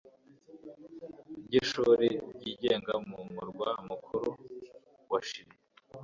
[1.45, 4.29] ryishuri ryigenga mu murwa mukuru
[5.11, 5.55] wa Chili